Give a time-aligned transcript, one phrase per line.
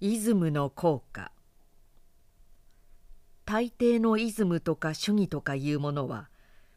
[0.00, 1.32] イズムの効果
[3.44, 6.28] 大抵のイズムとか主義とかいうものは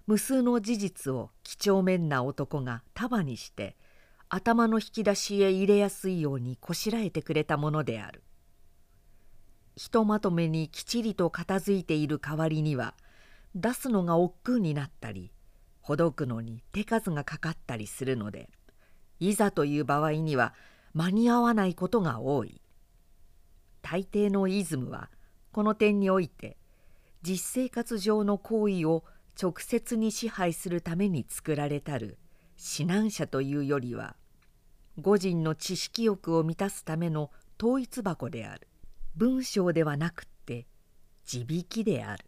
[0.07, 3.75] 無数の事実を几帳面な男が束にして
[4.27, 8.23] 頭の引き出しへ入れやすいようにこしらえてくれたものである。
[9.75, 12.95] ひとまとめにきちりと片付いている代わりには
[13.53, 15.31] 出すのが億劫になったり
[15.79, 18.49] ほどくのに手数がかかったりするので
[19.19, 20.55] いざという場合には
[20.95, 22.60] 間に合わないことが多い。
[23.81, 25.09] 大抵のイズムは
[25.51, 26.57] この点において
[27.21, 29.03] 実生活上の行為を
[29.41, 32.17] 直接に支配するために作られたる
[32.57, 34.15] 指南者というよりは
[34.99, 37.31] 五人の知識欲を満たすための
[37.61, 38.67] 統一箱である
[39.15, 40.67] 文章ではなくって
[41.25, 42.25] 地引きである。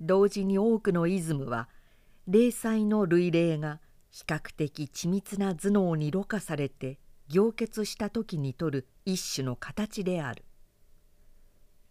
[0.00, 1.68] 同時に多くのイズムは
[2.26, 6.98] 霊彩の類例が比較的緻密な頭脳にろ過されて
[7.28, 10.44] 凝結した時にとる一種の形である。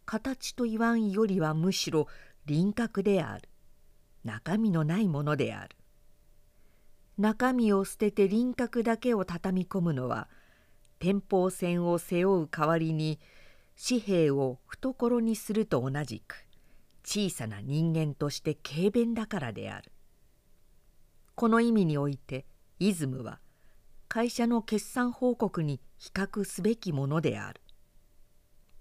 [0.05, 2.07] 形と言わんよりはむしろ
[2.45, 3.49] 輪郭である。
[4.23, 5.75] 中身のないものである。
[7.17, 10.27] 中身を捨てて輪郭だけを畳み込むのは
[10.99, 13.19] 天保線を背負う代わりに
[13.81, 16.45] 紙幣を懐にすると同じく
[17.05, 19.91] 小さな人間として軽便だからである。
[21.35, 22.45] この意味において
[22.79, 23.39] イズムは
[24.15, 27.59] 会社の決算報告に比較すべきものである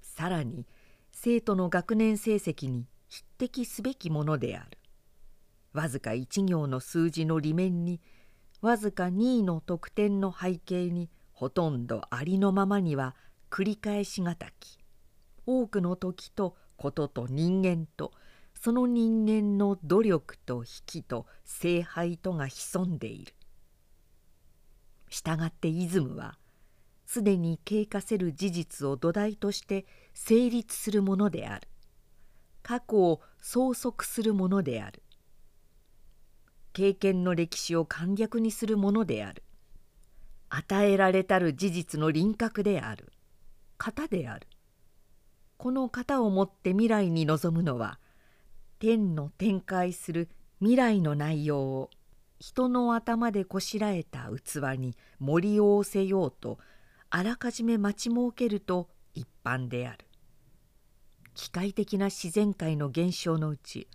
[0.00, 0.64] さらに
[1.10, 4.78] 生徒の学年成績に匹敵すべきものである
[5.72, 8.00] わずか1行の数字の裏面に
[8.60, 13.16] わずか2位の得点の背景にほとんどありのままには
[13.50, 14.78] 繰り返しがたき
[15.46, 18.12] 多くの時とことと人間と
[18.54, 23.34] その人間の努力と引きと聖杯とが潜んでいる。
[25.14, 26.38] したがってイズムは
[27.06, 31.68] すでに経過せる事実を土台として成立するものである。
[32.62, 35.02] 過去を相続するものである。
[36.72, 39.44] 経験の歴史を簡略にするものである。
[40.48, 43.12] 与えられたる事実の輪郭である。
[43.78, 44.48] 型である。
[45.58, 48.00] この型をもって未来に臨むのは
[48.80, 51.90] 天の展開する未来の内容を
[52.38, 56.58] 人の頭でこしらえた器に盛り合わせようと
[57.10, 60.06] あらかじめ待ち設けると一般である。
[61.34, 63.88] 機械的な自然界の現象のうち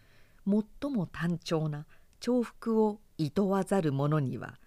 [0.46, 1.86] 最も単調な
[2.20, 4.60] 重複をいとわざる者には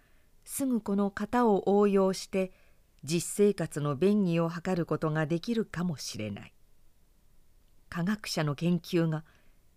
[0.45, 2.53] すぐこの型を応用して
[3.05, 6.55] 実生活の便宜を図ることができるかもしれない。
[7.89, 9.25] 科学者の研究が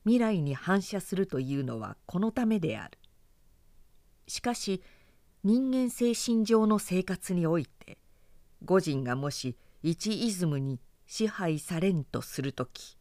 [0.03, 2.97] 未来に反射するというのはこのためである。
[4.27, 4.81] しかし
[5.43, 7.97] 人間精神上の生活において
[8.63, 12.97] 五人がもし一イズムに支配されんとする時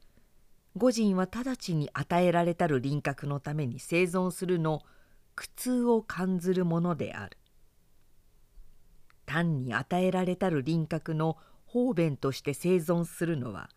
[0.77, 4.83] 五人は直ちに与えられたる輪郭のために生存するの
[5.37, 7.39] 苦痛を感ずるものである。
[9.27, 13.71] 単に与えられたる輪郭の方便として生存するのは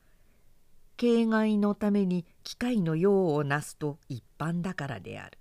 [0.97, 5.37] 形骸のために機械の用をなすと一般だからである。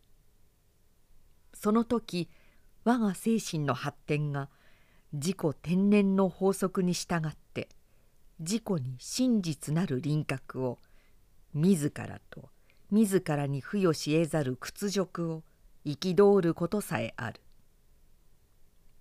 [1.66, 2.28] その時
[2.84, 4.48] 我が精神の発展が
[5.12, 7.68] 自己天然の法則に従って
[8.38, 10.78] 自己に真実なる輪郭を
[11.54, 12.50] 自らと
[12.92, 15.42] 自らに付与し得ざる屈辱を
[15.84, 17.40] 憤ることさえある。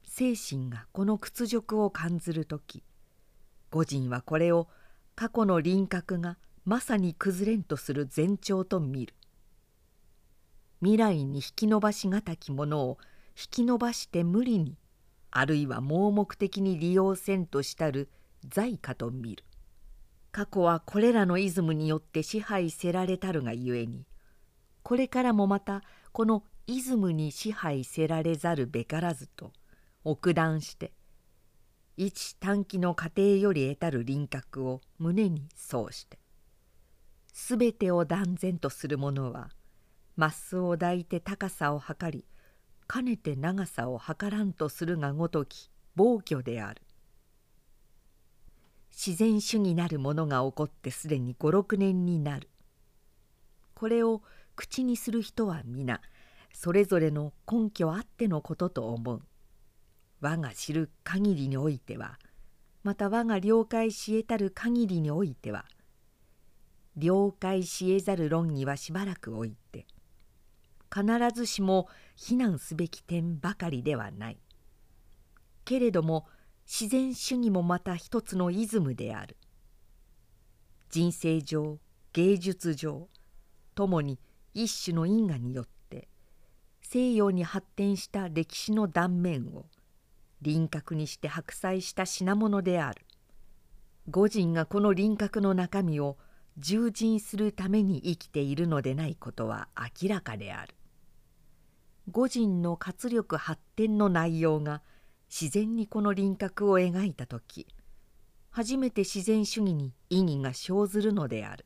[0.04, 2.82] 精神がこの屈辱を感ずる時
[3.70, 4.68] 五人はこれを
[5.16, 9.14] 過去の輪郭がまさに崩れんとする前兆と見る。
[10.82, 12.98] 未来に引き伸ばしがたきものを
[13.38, 14.78] 引き伸ばして無理に
[15.32, 18.10] あるいは盲目的に利用せんとしたる
[18.48, 19.44] 財かと見る。
[20.36, 24.06] 過去はこれらのイズムによって支配せられたるがゆえに
[24.84, 25.82] これからもまた
[26.12, 29.54] このイズムに支配せられざるべからずと
[30.04, 30.92] 奥断して
[31.96, 36.20] 一短期の過程より得たる輪郭を胸にそうして
[37.32, 39.52] 全てを断然とする者は
[40.16, 42.26] マスを抱いて高さを測り
[42.88, 46.82] かねて長さを測らんとするがごとき暴挙である。
[48.92, 52.50] 自然主義なるものが起こってすでに56年になる。
[53.74, 54.22] これを
[54.56, 56.00] 口にする人は皆
[56.54, 59.22] それぞれの根拠あってのことと思う。
[60.22, 62.18] 我が知る限りにおいては
[62.84, 65.66] また我が了解し得たる限りにおいては
[66.96, 69.86] 了解し得ざる論議はしばらく置いて
[70.94, 74.40] 必ずしも非難すべき点ばかりではない。
[75.64, 76.28] けれども
[76.66, 79.38] 自然主義もまた一つのイズムである。
[80.90, 81.80] 人生上
[82.14, 83.10] 芸術上
[83.74, 84.20] ともに
[84.54, 86.08] 一種の因果によって
[86.82, 89.66] 西洋に発展した歴史の断面を
[90.42, 93.06] 輪郭にして白菜した品物である。
[94.08, 96.18] 五人がこの輪郭の中身を
[96.58, 99.68] 従人するために生きているのでないことは
[100.02, 100.74] 明らかである。
[102.10, 104.82] 五人の活力発展の内容が
[105.30, 107.68] 自然にこの輪郭を描いた時
[108.52, 111.66] 初めて自然主義に意義が生ずるのである。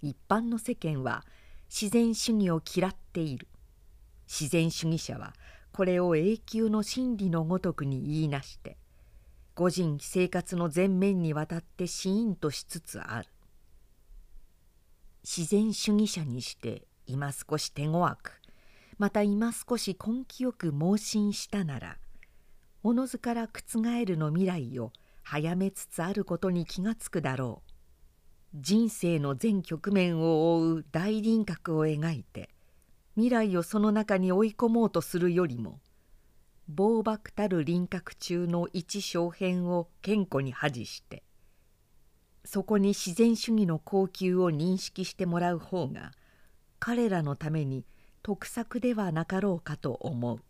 [0.00, 1.24] 一般の世間は
[1.70, 3.46] 自然主義を嫌っている。
[4.26, 5.32] 自然主義者は
[5.70, 8.78] これを永久の真理のごとくに言いなして
[9.54, 13.28] 個人生活の全面にわたって死因としつつある。
[15.22, 18.40] 自然主義者にして今少し手強く。
[18.98, 21.98] また今少し根気よく盲信したなら
[22.82, 27.72] おのずから覆るの未来を早めつつあることに気がつくだろう。
[28.54, 32.50] 人生の全局面を覆う大輪郭を描いて
[33.14, 35.80] 未来をその中に追い込もうとするよりも
[36.68, 41.22] 暴漠たる輪郭中の一小片を健康に恥して
[42.44, 46.12] そこに自然主義の高級を認識してもらう方が
[46.78, 47.84] 彼らのために
[48.22, 50.40] 得策ではなかろうかと思う。